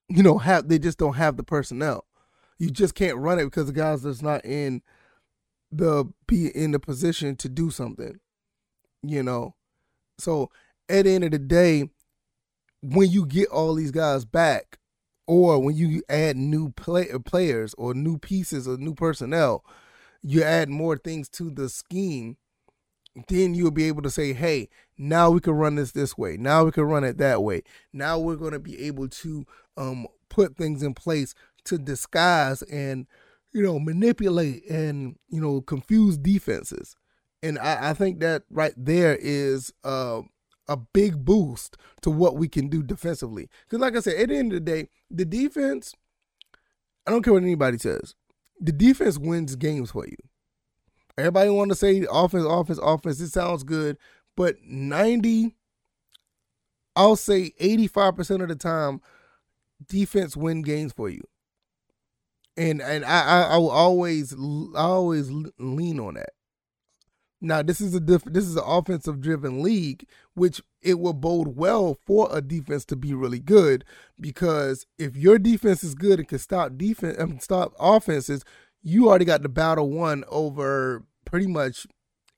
you 0.08 0.24
know 0.24 0.38
have 0.38 0.68
they 0.68 0.80
just 0.80 0.98
don't 0.98 1.16
have 1.16 1.38
the 1.38 1.44
personnel. 1.44 2.06
You 2.58 2.70
just 2.70 2.96
can't 2.96 3.18
run 3.18 3.40
it 3.40 3.46
because 3.46 3.68
the 3.68 3.74
guys 3.74 4.04
that's 4.04 4.22
not 4.22 4.44
in 4.44 4.82
the 5.72 6.06
be 6.28 6.48
in 6.48 6.72
the 6.72 6.80
position 6.80 7.36
to 7.38 7.50
do 7.50 7.70
something 7.72 8.20
you 9.04 9.24
know? 9.24 9.56
So 10.18 10.50
at 10.90 11.06
the 11.06 11.12
end 11.12 11.24
of 11.24 11.32
the 11.32 11.40
day 11.40 11.90
when 12.82 13.10
you 13.10 13.26
get 13.26 13.50
all 13.50 13.76
these 13.76 13.92
guys 13.92 14.26
back 14.26 14.78
or 15.28 15.60
when 15.60 15.76
you 15.76 16.02
add 16.10 16.38
new 16.38 16.72
play, 16.72 17.08
players 17.26 17.74
or 17.78 17.94
new 17.94 18.18
pieces 18.18 18.68
or 18.68 18.78
new 18.78 18.94
personnel 18.94 19.64
you 20.22 20.44
add 20.44 20.70
more 20.70 20.98
things 20.98 21.30
to 21.30 21.50
the 21.50 21.70
scheme 21.70 22.38
then 23.28 23.54
you'll 23.54 23.72
be 23.72 23.86
able 23.86 24.02
to 24.04 24.10
say, 24.10 24.34
hey, 24.34 24.70
now 24.98 25.30
we 25.30 25.40
can 25.40 25.54
run 25.54 25.76
this 25.76 25.92
this 25.92 26.18
way. 26.18 26.38
Now 26.38 26.64
we 26.64 26.72
can 26.72 26.84
run 26.84 27.04
it 27.04 27.18
that 27.18 27.44
way. 27.44 27.64
Now 27.94 28.20
we're 28.20 28.36
going 28.36 28.54
to 28.54 28.60
be 28.60 28.86
able 28.86 29.08
to 29.10 29.46
um, 29.78 30.08
put 30.30 30.56
things 30.56 30.84
in 30.84 30.94
place 30.94 31.34
to 31.66 31.78
disguise 31.78 32.62
and, 32.64 33.08
you 33.52 33.64
know, 33.64 33.80
manipulate 33.80 34.70
and, 34.70 35.16
you 35.30 35.42
know, 35.42 35.62
confuse 35.62 36.18
defenses. 36.18 36.96
And 37.42 37.58
I, 37.58 37.90
I 37.90 37.94
think 37.94 38.20
that 38.20 38.44
right 38.50 38.74
there 38.78 39.18
is 39.20 39.74
uh, 39.84 40.22
a 40.68 40.78
big 40.78 41.26
boost 41.26 41.78
to 42.02 42.12
what 42.12 42.36
we 42.36 42.48
can 42.48 42.68
do 42.68 42.84
defensively. 42.84 43.50
Because, 43.66 43.80
like 43.80 43.96
I 43.96 44.02
said, 44.02 44.16
at 44.16 44.30
the 44.30 44.38
end 44.38 44.54
of 44.54 44.66
the 44.66 44.72
day, 44.72 44.90
the 45.10 45.26
defense, 45.26 45.94
I 47.08 47.12
don't 47.12 47.24
care 47.24 47.34
what 47.34 47.44
anybody 47.44 47.78
says, 47.78 48.14
the 48.60 48.72
defense 48.72 49.18
wins 49.18 49.56
games 49.56 49.92
for 49.92 50.06
you. 50.06 50.18
Everybody 51.20 51.50
want 51.50 51.70
to 51.70 51.76
say 51.76 52.06
offense, 52.12 52.46
offense, 52.48 52.80
offense. 52.82 53.20
It 53.20 53.30
sounds 53.30 53.64
good, 53.64 53.98
but 54.36 54.56
90, 54.64 55.56
I'll 56.96 57.16
say 57.16 57.52
85% 57.62 58.42
of 58.42 58.50
the 58.50 58.56
time, 58.56 59.02
defense 59.88 60.36
win 60.36 60.62
games 60.62 60.94
for 60.94 61.10
you. 61.10 61.22
And 62.58 62.82
and 62.82 63.06
I 63.06 63.22
I, 63.22 63.42
I 63.42 63.58
will 63.58 63.70
always 63.70 64.34
I 64.34 64.82
always 64.82 65.32
lean 65.32 66.00
on 66.00 66.16
that. 66.16 66.32
Now 67.42 67.62
this 67.62 67.80
is 67.80 67.96
a 67.96 68.02
diff- 68.02 68.26
this 68.26 68.46
is 68.46 68.58
an 68.58 68.64
offensive 68.66 69.22
driven 69.22 69.64
league, 69.64 70.06
which 70.34 70.62
it 70.82 71.00
will 71.00 71.14
bode 71.14 71.56
well 71.56 71.98
for 72.06 72.28
a 72.32 72.42
defense 72.42 72.84
to 72.86 72.98
be 72.98 73.14
really 73.14 73.40
good 73.40 73.86
because 74.20 74.86
if 74.98 75.16
your 75.16 75.40
defense 75.40 75.84
is 75.84 75.96
good 75.96 76.20
and 76.20 76.28
can 76.28 76.40
stop 76.40 76.78
defense 76.78 77.18
and 77.18 77.34
um, 77.34 77.40
stop 77.40 77.74
offenses, 77.80 78.44
you 78.82 79.08
already 79.08 79.26
got 79.26 79.42
the 79.42 79.50
battle 79.50 79.90
won 79.90 80.26
over 80.28 81.04
pretty 81.30 81.48
much 81.48 81.86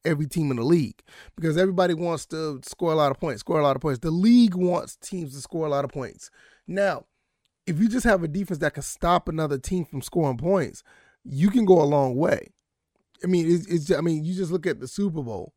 every 0.04 0.28
team 0.28 0.52
in 0.52 0.58
the 0.58 0.64
league 0.64 1.02
because 1.36 1.58
everybody 1.58 1.94
wants 1.94 2.26
to 2.26 2.60
score 2.64 2.92
a 2.92 2.96
lot 2.96 3.12
of 3.12 3.20
points, 3.20 3.42
score 3.42 3.60
a 3.60 3.64
lot 3.64 3.76
of 3.76 3.82
points. 3.82 4.00
The 4.00 4.12
league 4.12 4.56
wants 4.56 4.96
teams 4.98 5.34
to 5.34 5.42
score 5.42 5.66
a 5.66 5.70
lot 5.70 5.86
of 5.86 5.92
points. 5.92 6.30
Now, 6.68 7.06
if 7.68 7.80
you 7.80 7.88
just 7.88 8.06
have 8.06 8.24
a 8.24 8.28
defense 8.28 8.60
that 8.60 8.74
can 8.74 8.84
stop 8.84 9.28
another 9.28 9.58
team 9.58 9.86
from 9.86 10.02
scoring 10.02 10.38
points, 10.38 10.84
you 11.24 11.50
can 11.50 11.66
go 11.66 11.82
a 11.82 11.84
long 11.84 12.16
way. 12.16 12.52
I 13.24 13.28
mean, 13.28 13.50
it's, 13.50 13.68
it's 13.68 13.92
I 13.92 14.02
mean, 14.02 14.24
you 14.24 14.34
just 14.34 14.52
look 14.52 14.66
at 14.66 14.80
the 14.80 14.88
Super 14.88 15.22
Bowl. 15.22 15.54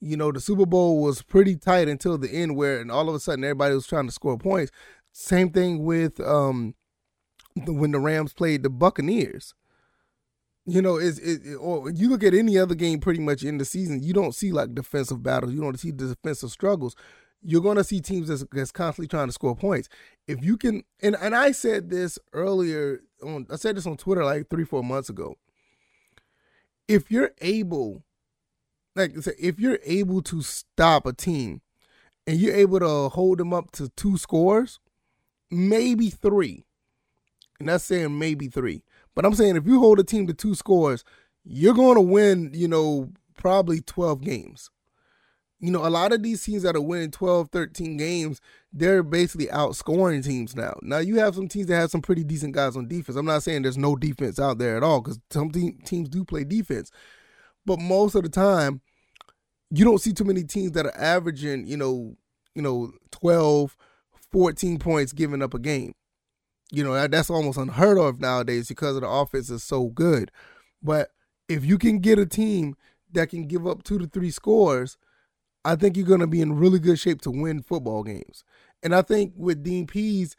You 0.00 0.16
know, 0.16 0.30
the 0.30 0.40
Super 0.40 0.66
Bowl 0.66 1.02
was 1.02 1.22
pretty 1.22 1.56
tight 1.56 1.88
until 1.88 2.18
the 2.18 2.30
end, 2.30 2.54
where 2.54 2.80
and 2.80 2.90
all 2.90 3.08
of 3.08 3.14
a 3.14 3.20
sudden 3.20 3.44
everybody 3.44 3.74
was 3.74 3.86
trying 3.86 4.06
to 4.06 4.12
score 4.12 4.36
points. 4.36 4.70
Same 5.12 5.50
thing 5.50 5.84
with 5.84 6.20
um 6.20 6.74
when 7.66 7.92
the 7.92 7.98
Rams 7.98 8.34
played 8.34 8.62
the 8.62 8.70
Buccaneers. 8.70 9.54
You 10.66 10.82
know, 10.82 10.96
is 10.96 11.18
it, 11.20 11.54
or 11.56 11.90
you 11.90 12.08
look 12.08 12.24
at 12.24 12.34
any 12.34 12.58
other 12.58 12.74
game 12.74 12.98
pretty 12.98 13.20
much 13.20 13.44
in 13.44 13.58
the 13.58 13.64
season, 13.64 14.02
you 14.02 14.12
don't 14.12 14.34
see 14.34 14.50
like 14.50 14.74
defensive 14.74 15.22
battles, 15.22 15.52
you 15.52 15.60
don't 15.60 15.78
see 15.78 15.92
defensive 15.92 16.50
struggles. 16.50 16.96
You're 17.42 17.62
going 17.62 17.76
to 17.76 17.84
see 17.84 18.00
teams 18.00 18.28
that's, 18.28 18.44
that's 18.50 18.72
constantly 18.72 19.06
trying 19.06 19.28
to 19.28 19.32
score 19.32 19.54
points. 19.54 19.88
If 20.26 20.42
you 20.42 20.56
can, 20.56 20.82
and 21.00 21.16
and 21.20 21.36
I 21.36 21.52
said 21.52 21.90
this 21.90 22.18
earlier 22.32 23.02
on, 23.22 23.46
I 23.50 23.56
said 23.56 23.76
this 23.76 23.86
on 23.86 23.96
Twitter 23.96 24.24
like 24.24 24.48
three 24.50 24.64
four 24.64 24.82
months 24.82 25.08
ago 25.08 25.36
if 26.88 27.10
you're 27.10 27.32
able, 27.40 28.02
like 28.94 29.14
if 29.38 29.58
you're 29.58 29.78
able 29.84 30.22
to 30.22 30.42
stop 30.42 31.06
a 31.06 31.12
team 31.12 31.60
and 32.26 32.38
you're 32.38 32.54
able 32.54 32.80
to 32.80 33.08
hold 33.08 33.38
them 33.38 33.52
up 33.52 33.70
to 33.72 33.88
two 33.90 34.16
scores, 34.16 34.80
maybe 35.50 36.10
three. 36.10 36.64
And 37.58 37.68
that's 37.68 37.84
saying 37.84 38.18
maybe 38.18 38.48
three. 38.48 38.82
But 39.16 39.24
I'm 39.24 39.34
saying 39.34 39.56
if 39.56 39.66
you 39.66 39.80
hold 39.80 39.98
a 39.98 40.04
team 40.04 40.28
to 40.28 40.34
two 40.34 40.54
scores, 40.54 41.02
you're 41.42 41.74
going 41.74 41.96
to 41.96 42.02
win, 42.02 42.50
you 42.52 42.68
know, 42.68 43.10
probably 43.36 43.80
12 43.80 44.20
games. 44.20 44.70
You 45.58 45.70
know, 45.70 45.86
a 45.86 45.88
lot 45.88 46.12
of 46.12 46.22
these 46.22 46.44
teams 46.44 46.62
that 46.64 46.76
are 46.76 46.82
winning 46.82 47.10
12, 47.10 47.48
13 47.50 47.96
games, 47.96 48.42
they're 48.74 49.02
basically 49.02 49.46
outscoring 49.46 50.22
teams 50.22 50.54
now. 50.54 50.74
Now, 50.82 50.98
you 50.98 51.16
have 51.16 51.34
some 51.34 51.48
teams 51.48 51.68
that 51.68 51.76
have 51.76 51.90
some 51.90 52.02
pretty 52.02 52.24
decent 52.24 52.54
guys 52.54 52.76
on 52.76 52.88
defense. 52.88 53.16
I'm 53.16 53.24
not 53.24 53.42
saying 53.42 53.62
there's 53.62 53.78
no 53.78 53.96
defense 53.96 54.38
out 54.38 54.58
there 54.58 54.76
at 54.76 54.82
all 54.82 55.00
because 55.00 55.18
some 55.30 55.50
te- 55.50 55.78
teams 55.86 56.10
do 56.10 56.22
play 56.22 56.44
defense. 56.44 56.90
But 57.64 57.80
most 57.80 58.14
of 58.14 58.22
the 58.22 58.28
time, 58.28 58.82
you 59.70 59.84
don't 59.86 60.00
see 60.00 60.12
too 60.12 60.24
many 60.24 60.44
teams 60.44 60.72
that 60.72 60.84
are 60.84 60.96
averaging, 60.96 61.66
you 61.66 61.78
know, 61.78 62.16
you 62.54 62.60
know, 62.60 62.92
12, 63.12 63.76
14 64.30 64.78
points 64.78 65.12
giving 65.14 65.42
up 65.42 65.54
a 65.54 65.58
game. 65.58 65.94
You 66.72 66.82
know, 66.82 67.06
that's 67.06 67.30
almost 67.30 67.58
unheard 67.58 67.98
of 67.98 68.20
nowadays 68.20 68.68
because 68.68 68.96
of 68.96 69.02
the 69.02 69.08
offense 69.08 69.50
is 69.50 69.62
so 69.62 69.88
good. 69.88 70.32
But 70.82 71.10
if 71.48 71.64
you 71.64 71.78
can 71.78 72.00
get 72.00 72.18
a 72.18 72.26
team 72.26 72.76
that 73.12 73.30
can 73.30 73.46
give 73.46 73.66
up 73.66 73.82
two 73.82 73.98
to 73.98 74.06
three 74.06 74.30
scores, 74.30 74.98
I 75.64 75.76
think 75.76 75.96
you're 75.96 76.06
going 76.06 76.20
to 76.20 76.26
be 76.26 76.40
in 76.40 76.56
really 76.56 76.78
good 76.78 76.98
shape 76.98 77.22
to 77.22 77.30
win 77.30 77.62
football 77.62 78.02
games. 78.02 78.44
And 78.82 78.94
I 78.94 79.02
think 79.02 79.32
with 79.36 79.62
Dean 79.62 79.86
Pees, 79.86 80.36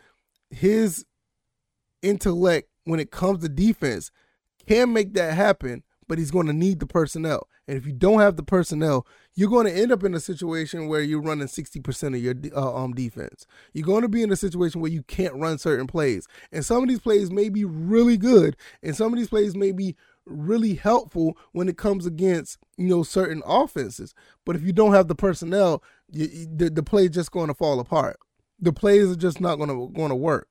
his 0.49 1.05
intellect 2.01 2.69
when 2.83 2.99
it 2.99 3.11
comes 3.11 3.41
to 3.41 3.49
defense 3.49 4.11
can 4.65 4.93
make 4.93 5.13
that 5.13 5.33
happen, 5.33 5.83
but 6.07 6.17
he's 6.17 6.31
going 6.31 6.47
to 6.47 6.53
need 6.53 6.79
the 6.79 6.87
personnel. 6.87 7.47
And 7.67 7.77
if 7.77 7.85
you 7.85 7.91
don't 7.91 8.19
have 8.19 8.37
the 8.37 8.43
personnel, 8.43 9.05
you're 9.35 9.49
going 9.49 9.67
to 9.67 9.73
end 9.73 9.91
up 9.91 10.03
in 10.03 10.13
a 10.13 10.19
situation 10.19 10.87
where 10.87 11.01
you're 11.01 11.21
running 11.21 11.47
60% 11.47 12.15
of 12.15 12.17
your 12.17 12.35
uh, 12.55 12.75
um 12.75 12.93
defense. 12.93 13.45
You're 13.73 13.85
going 13.85 14.03
to 14.03 14.07
be 14.07 14.23
in 14.23 14.31
a 14.31 14.37
situation 14.37 14.81
where 14.81 14.91
you 14.91 15.03
can't 15.03 15.35
run 15.35 15.57
certain 15.57 15.87
plays. 15.87 16.27
And 16.51 16.65
some 16.65 16.83
of 16.83 16.89
these 16.89 16.99
plays 16.99 17.31
may 17.31 17.49
be 17.49 17.65
really 17.65 18.17
good, 18.17 18.55
and 18.81 18.95
some 18.95 19.11
of 19.13 19.19
these 19.19 19.29
plays 19.29 19.55
may 19.55 19.71
be 19.71 19.95
really 20.25 20.75
helpful 20.75 21.37
when 21.53 21.69
it 21.69 21.77
comes 21.77 22.05
against 22.05 22.59
you 22.77 22.87
know 22.87 23.03
certain 23.03 23.41
offenses. 23.45 24.13
But 24.45 24.55
if 24.55 24.63
you 24.63 24.73
don't 24.73 24.93
have 24.93 25.07
the 25.07 25.15
personnel, 25.15 25.83
you, 26.11 26.47
the 26.53 26.69
the 26.69 26.83
play 26.83 27.09
just 27.09 27.31
going 27.31 27.47
to 27.47 27.53
fall 27.53 27.79
apart. 27.79 28.17
The 28.59 28.73
plays 28.73 29.11
are 29.11 29.15
just 29.15 29.39
not 29.39 29.57
going 29.57 29.69
to 29.69 29.93
going 29.93 30.09
to 30.09 30.15
work. 30.15 30.47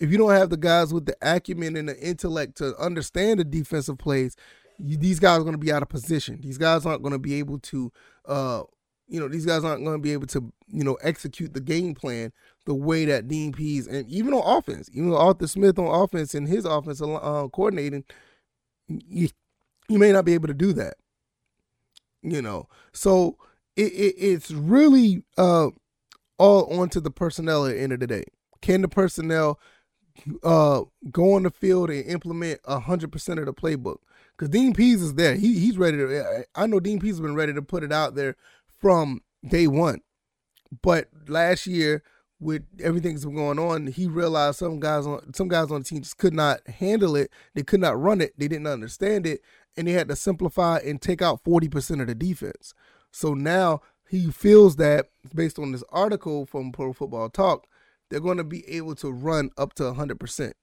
If 0.00 0.10
you 0.10 0.18
don't 0.18 0.32
have 0.32 0.50
the 0.50 0.56
guys 0.56 0.92
with 0.92 1.06
the 1.06 1.16
acumen 1.22 1.76
and 1.76 1.88
the 1.88 1.98
intellect 2.00 2.56
to 2.56 2.76
understand 2.76 3.38
the 3.38 3.44
defensive 3.44 3.98
plays, 3.98 4.36
these 4.82 5.20
guys 5.20 5.38
are 5.38 5.44
going 5.44 5.52
to 5.52 5.58
be 5.58 5.72
out 5.72 5.82
of 5.82 5.88
position. 5.88 6.40
These 6.42 6.58
guys 6.58 6.84
aren't 6.84 7.02
going 7.02 7.12
to 7.12 7.18
be 7.18 7.34
able 7.34 7.58
to, 7.60 7.92
uh, 8.26 8.62
you 9.08 9.20
know, 9.20 9.28
these 9.28 9.46
guys 9.46 9.64
aren't 9.64 9.84
going 9.84 9.96
to 9.96 10.02
be 10.02 10.12
able 10.12 10.26
to, 10.28 10.52
you 10.68 10.82
know, 10.84 10.94
execute 11.02 11.54
the 11.54 11.60
game 11.60 11.94
plan 11.94 12.32
the 12.66 12.74
way 12.74 13.04
that 13.04 13.28
Dean 13.28 13.52
Pees 13.52 13.86
and 13.86 14.08
even 14.08 14.34
on 14.34 14.58
offense, 14.58 14.90
even 14.92 15.12
Arthur 15.12 15.46
Smith 15.46 15.78
on 15.78 15.86
offense 15.86 16.34
and 16.34 16.48
his 16.48 16.64
offense 16.64 17.00
uh, 17.00 17.48
coordinating 17.52 18.04
you, 19.08 19.28
you 19.88 19.98
may 19.98 20.12
not 20.12 20.24
be 20.24 20.34
able 20.34 20.48
to 20.48 20.54
do 20.54 20.72
that. 20.74 20.94
You 22.22 22.40
know, 22.40 22.68
so 22.92 23.36
it, 23.76 23.92
it 23.92 24.14
it's 24.16 24.50
really 24.52 25.24
uh, 25.36 25.70
all 26.38 26.80
onto 26.80 27.00
the 27.00 27.10
personnel 27.10 27.66
at 27.66 27.74
the 27.74 27.80
end 27.80 27.92
of 27.92 28.00
the 28.00 28.06
day. 28.06 28.24
Can 28.60 28.82
the 28.82 28.88
personnel 28.88 29.58
uh, 30.44 30.82
go 31.10 31.34
on 31.34 31.42
the 31.42 31.50
field 31.50 31.90
and 31.90 32.04
implement 32.06 32.60
hundred 32.66 33.10
percent 33.10 33.40
of 33.40 33.46
the 33.46 33.52
playbook? 33.52 33.98
Because 34.42 34.50
Dean 34.50 34.72
Pees 34.72 35.00
is 35.00 35.14
there. 35.14 35.36
He 35.36 35.60
he's 35.60 35.78
ready 35.78 35.98
to. 35.98 36.44
I 36.56 36.66
know 36.66 36.80
Dean 36.80 36.98
Pees 36.98 37.12
has 37.12 37.20
been 37.20 37.36
ready 37.36 37.54
to 37.54 37.62
put 37.62 37.84
it 37.84 37.92
out 37.92 38.16
there 38.16 38.34
from 38.80 39.20
day 39.48 39.68
one. 39.68 40.00
But 40.82 41.06
last 41.28 41.64
year 41.64 42.02
with 42.40 42.64
everything 42.80 43.14
that's 43.14 43.24
been 43.24 43.36
going 43.36 43.60
on, 43.60 43.86
he 43.86 44.08
realized 44.08 44.58
some 44.58 44.80
guys 44.80 45.06
on 45.06 45.32
some 45.32 45.46
guys 45.46 45.70
on 45.70 45.82
the 45.82 45.84
team 45.84 46.02
just 46.02 46.18
could 46.18 46.34
not 46.34 46.66
handle 46.66 47.14
it. 47.14 47.30
They 47.54 47.62
could 47.62 47.78
not 47.78 48.00
run 48.00 48.20
it. 48.20 48.36
They 48.36 48.48
didn't 48.48 48.66
understand 48.66 49.28
it, 49.28 49.42
and 49.76 49.86
they 49.86 49.92
had 49.92 50.08
to 50.08 50.16
simplify 50.16 50.78
and 50.78 51.00
take 51.00 51.22
out 51.22 51.44
forty 51.44 51.68
percent 51.68 52.00
of 52.00 52.08
the 52.08 52.14
defense. 52.16 52.74
So 53.12 53.34
now 53.34 53.80
he 54.08 54.32
feels 54.32 54.74
that 54.74 55.06
based 55.32 55.60
on 55.60 55.70
this 55.70 55.84
article 55.90 56.46
from 56.46 56.72
Pro 56.72 56.92
Football 56.92 57.30
Talk, 57.30 57.68
they're 58.10 58.18
going 58.18 58.38
to 58.38 58.44
be 58.44 58.68
able 58.68 58.96
to 58.96 59.12
run 59.12 59.52
up 59.56 59.74
to 59.74 59.92
hundred 59.92 60.18
percent. 60.18 60.56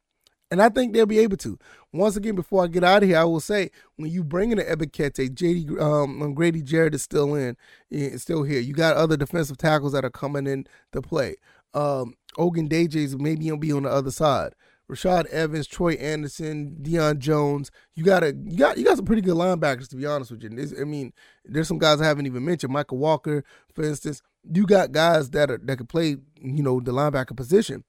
And 0.51 0.61
I 0.61 0.69
think 0.69 0.93
they'll 0.93 1.05
be 1.05 1.19
able 1.19 1.37
to. 1.37 1.59
Once 1.93 2.15
again, 2.15 2.35
before 2.35 2.63
I 2.63 2.67
get 2.67 2.83
out 2.83 3.03
of 3.03 3.09
here, 3.09 3.19
I 3.19 3.23
will 3.23 3.39
say 3.39 3.69
when 3.97 4.09
you 4.09 4.23
bring 4.23 4.51
in 4.51 4.59
an 4.59 4.65
Ebiketie, 4.65 5.29
JD 5.29 5.79
um, 5.79 6.33
Grady 6.33 6.63
Jarrett 6.63 6.95
is 6.95 7.03
still 7.03 7.35
in, 7.35 7.55
is 7.91 8.23
still 8.23 8.43
here. 8.43 8.59
You 8.59 8.73
got 8.73 8.97
other 8.97 9.15
defensive 9.15 9.57
tackles 9.57 9.93
that 9.93 10.03
are 10.03 10.09
coming 10.09 10.47
in 10.47 10.65
to 10.91 11.01
play 11.01 11.35
um, 11.73 12.15
Ogundeji's 12.37 13.17
maybe 13.17 13.45
he'll 13.45 13.57
be 13.57 13.71
on 13.71 13.83
the 13.83 13.89
other 13.89 14.11
side. 14.11 14.53
Rashaan 14.89 15.27
Evans, 15.27 15.67
Troy 15.67 15.93
Andersen, 15.93 16.77
Deion 16.81 17.19
Jones. 17.19 17.69
You 17.93 18.03
got 18.03 18.23
a 18.23 18.35
you 18.35 18.57
got 18.57 18.77
you 18.77 18.83
got 18.83 18.95
some 18.95 19.05
pretty 19.05 19.21
good 19.21 19.35
linebackers 19.35 19.87
to 19.89 19.95
be 19.95 20.05
honest 20.07 20.31
with 20.31 20.41
you. 20.41 20.49
I 20.81 20.83
mean, 20.83 21.13
there's 21.45 21.67
some 21.67 21.77
guys 21.77 22.01
I 22.01 22.05
haven't 22.05 22.25
even 22.25 22.43
mentioned. 22.43 22.73
Mykal 22.73 22.97
Walker, 22.97 23.43
for 23.73 23.83
instance. 23.83 24.23
You 24.51 24.65
got 24.65 24.91
guys 24.91 25.29
that 25.31 25.51
are 25.51 25.59
that 25.59 25.77
can 25.77 25.85
play, 25.85 26.17
you 26.41 26.63
know, 26.63 26.79
the 26.79 26.91
linebacker 26.91 27.35
position. 27.35 27.83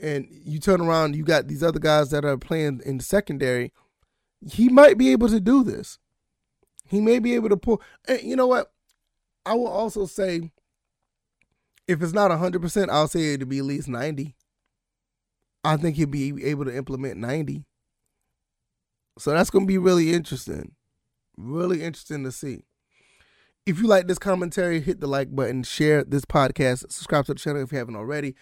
And 0.00 0.28
you 0.30 0.58
turn 0.60 0.80
around, 0.80 1.16
you 1.16 1.24
got 1.24 1.48
these 1.48 1.62
other 1.62 1.80
guys 1.80 2.10
that 2.10 2.24
are 2.24 2.38
playing 2.38 2.82
in 2.84 2.98
the 2.98 3.04
secondary. 3.04 3.72
He 4.48 4.68
might 4.68 4.96
be 4.96 5.10
able 5.10 5.28
to 5.28 5.40
do 5.40 5.64
this. 5.64 5.98
He 6.86 7.00
may 7.00 7.18
be 7.18 7.34
able 7.34 7.48
to 7.48 7.56
pull. 7.56 7.82
And 8.06 8.22
you 8.22 8.36
know 8.36 8.46
what? 8.46 8.72
I 9.44 9.54
will 9.54 9.66
also 9.68 10.06
say 10.06 10.50
if 11.88 12.02
it's 12.02 12.12
not 12.12 12.30
100%, 12.30 12.88
I'll 12.90 13.08
say 13.08 13.34
it'll 13.34 13.48
be 13.48 13.58
at 13.58 13.64
least 13.64 13.88
90. 13.88 14.36
I 15.64 15.76
think 15.76 15.96
he'll 15.96 16.06
be 16.06 16.44
able 16.44 16.66
to 16.66 16.76
implement 16.76 17.16
90. 17.16 17.64
So 19.18 19.32
that's 19.32 19.50
going 19.50 19.64
to 19.64 19.68
be 19.68 19.78
really 19.78 20.12
interesting. 20.12 20.76
Really 21.36 21.82
interesting 21.82 22.24
to 22.24 22.32
see. 22.32 22.64
If 23.66 23.80
you 23.80 23.86
like 23.86 24.06
this 24.06 24.18
commentary, 24.18 24.80
hit 24.80 25.00
the 25.00 25.06
like 25.06 25.34
button, 25.34 25.62
share 25.62 26.04
this 26.04 26.24
podcast, 26.24 26.90
subscribe 26.90 27.26
to 27.26 27.34
the 27.34 27.40
channel 27.40 27.62
if 27.62 27.72
you 27.72 27.78
haven't 27.78 27.96
already. 27.96 28.34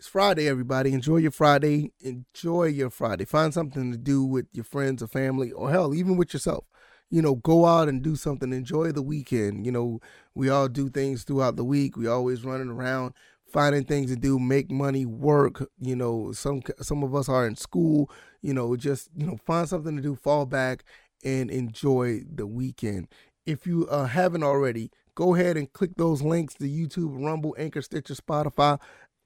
It's 0.00 0.08
Friday, 0.08 0.48
everybody. 0.48 0.94
Enjoy 0.94 1.18
your 1.18 1.30
Friday. 1.30 1.92
Enjoy 2.00 2.64
your 2.64 2.88
Friday. 2.88 3.26
Find 3.26 3.52
something 3.52 3.92
to 3.92 3.98
do 3.98 4.24
with 4.24 4.46
your 4.50 4.64
friends 4.64 5.02
or 5.02 5.06
family, 5.08 5.52
or 5.52 5.70
hell, 5.70 5.92
even 5.92 6.16
with 6.16 6.32
yourself 6.32 6.64
you 7.10 7.20
know, 7.20 7.34
go 7.34 7.66
out 7.66 7.88
and 7.88 8.02
do 8.02 8.16
something, 8.16 8.50
enjoy 8.52 8.92
the 8.92 9.02
weekend. 9.02 9.66
You 9.66 9.72
know, 9.72 10.00
we 10.34 10.48
all 10.48 10.68
do 10.68 10.88
things 10.88 11.24
throughout 11.24 11.56
the 11.56 11.64
week. 11.64 11.98
We 11.98 12.06
always 12.06 12.44
running 12.46 12.70
around 12.70 13.12
finding 13.52 13.84
things 13.84 14.10
to 14.10 14.16
do, 14.16 14.38
make 14.38 14.70
money, 14.70 15.04
work. 15.04 15.68
You 15.78 15.96
know, 15.96 16.32
some 16.32 16.62
some 16.80 17.02
of 17.02 17.14
us 17.14 17.28
are 17.28 17.46
in 17.46 17.56
school. 17.56 18.10
You 18.40 18.54
know, 18.54 18.76
just 18.76 19.10
you 19.14 19.26
know, 19.26 19.36
find 19.44 19.68
something 19.68 19.96
to 19.96 20.02
do, 20.02 20.14
fall 20.14 20.46
back, 20.46 20.84
and 21.22 21.50
enjoy 21.50 22.22
the 22.32 22.46
weekend. 22.46 23.08
If 23.44 23.66
you 23.66 23.86
uh, 23.88 24.06
haven't 24.06 24.44
already, 24.44 24.90
go 25.14 25.34
ahead 25.34 25.58
and 25.58 25.70
click 25.70 25.90
those 25.96 26.22
links 26.22 26.54
to 26.54 26.64
YouTube, 26.64 27.22
Rumble, 27.22 27.54
Anchor, 27.58 27.82
Stitcher, 27.82 28.14
Spotify, 28.14 28.78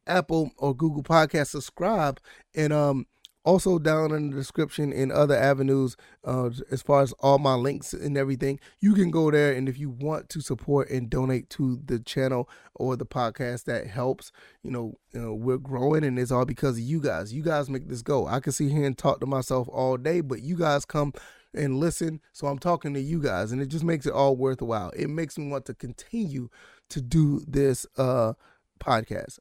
Apple, 0.07 0.53
or 0.59 0.75
Google 0.75 1.03
Podcast. 1.03 1.49
Subscribe 1.49 2.21
and 2.55 2.73
um 2.73 3.07
Also, 3.47 3.79
down 3.79 4.11
in 4.15 4.31
the 4.31 4.37
description 4.37 4.91
in 4.91 5.13
other 5.13 5.37
avenues, 5.37 5.99
uh, 6.25 6.49
as 6.71 6.81
far 6.81 7.03
as 7.03 7.13
all 7.21 7.39
my 7.39 7.53
links 7.55 7.93
and 7.93 8.17
everything, 8.17 8.59
you 8.81 8.95
can 8.95 9.11
go 9.11 9.31
there. 9.31 9.53
And 9.53 9.69
if 9.69 9.79
you 9.79 9.91
want 9.91 10.31
to 10.31 10.41
support 10.41 10.89
and 10.89 11.11
donate 11.11 11.51
to 11.51 11.79
the 11.85 11.99
channel 11.99 12.49
or 12.75 12.97
the 12.97 13.05
podcast, 13.05 13.65
that 13.65 13.87
helps. 13.87 14.33
You 14.63 14.71
know, 14.71 14.95
you 15.13 15.21
know, 15.21 15.35
we're 15.35 15.59
growing, 15.59 16.05
and 16.05 16.19
it's 16.19 16.31
all 16.31 16.47
because 16.47 16.79
of 16.79 16.85
you 16.85 17.01
guys. 17.01 17.35
You 17.35 17.43
guys 17.43 17.69
make 17.69 17.87
this 17.87 18.01
go. 18.01 18.27
I 18.27 18.41
can 18.41 18.53
sit 18.53 18.71
here 18.73 18.87
and 18.87 18.97
talk 18.97 19.21
to 19.21 19.27
myself 19.27 19.69
all 19.69 19.99
day, 19.99 20.23
but 20.23 20.41
you 20.41 20.57
guys 20.57 20.87
come 20.87 21.13
and 21.53 21.79
listen. 21.79 22.23
So 22.33 22.47
I'm 22.47 22.59
talking 22.59 22.95
to 22.95 23.01
you 23.01 23.21
guys, 23.21 23.53
and 23.53 23.61
it 23.61 23.67
just 23.67 23.85
makes 23.85 24.07
it 24.07 24.15
all 24.15 24.37
worthwhile. 24.37 24.91
It 24.97 25.11
makes 25.11 25.37
me 25.37 25.51
want 25.51 25.67
to 25.67 25.75
continue 25.75 26.49
to 26.89 27.03
do 27.03 27.43
this 27.47 27.85
uh, 27.99 28.33
podcast. 28.81 29.39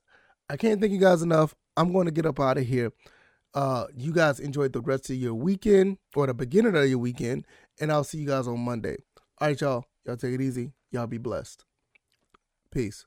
I 0.54 0.56
can't 0.56 0.80
thank 0.80 0.94
you 0.94 1.00
guys 1.00 1.24
enough. 1.24 1.56
I'm 1.76 1.92
going 1.92 2.06
to 2.06 2.12
get 2.12 2.28
up 2.28 2.40
out 2.40 2.60
of 2.60 2.68
here. 2.68 2.92
Uh, 3.56 3.88
you 3.96 4.12
guys 4.14 4.40
enjoy 4.40 4.68
the 4.68 4.82
rest 4.82 5.10
of 5.10 5.16
your 5.16 5.34
weekend 5.34 5.98
or 6.16 6.28
the 6.28 6.34
beginning 6.36 6.76
of 6.76 6.88
your 6.88 7.00
weekend, 7.00 7.48
and 7.82 7.92
I'll 7.92 8.04
see 8.04 8.20
you 8.20 8.28
guys 8.28 8.48
on 8.48 8.60
Monday. 8.60 8.98
All 9.40 9.48
right, 9.48 9.60
y'all. 9.60 9.84
Y'all 10.06 10.16
take 10.16 10.36
it 10.36 10.42
easy. 10.42 10.72
Y'all 10.92 11.08
be 11.08 11.18
blessed. 11.18 11.66
Peace. 12.70 13.04